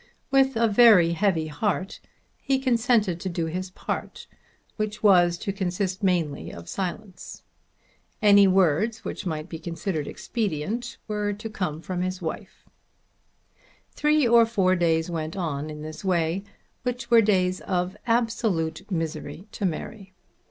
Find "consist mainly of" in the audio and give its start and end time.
5.53-6.67